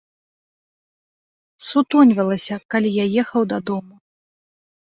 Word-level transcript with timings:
Сутоньвалася, 1.67 2.55
калі 2.75 2.89
я 2.97 3.05
ехаў 3.25 3.41
дадому. 3.53 3.95